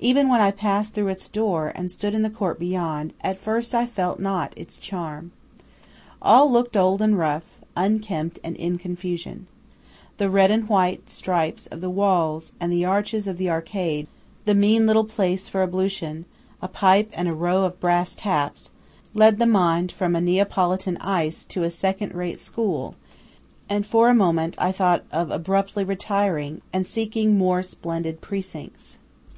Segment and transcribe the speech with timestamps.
[0.00, 3.74] Even when I passed through its door, and stood in the court beyond, at first
[3.74, 5.30] I felt not its charm.
[6.22, 9.46] All looked old and rough, unkempt and in confusion.
[10.16, 14.08] The red and white stripes of the walls and the arches of the arcade,
[14.46, 16.24] the mean little place for ablution
[16.62, 18.70] a pipe and a row of brass taps
[19.12, 22.94] led the mind from a Neapolitan ice to a second rate school,
[23.68, 28.98] and for a moment I thought of abruptly retiring and seeking more splendid precincts.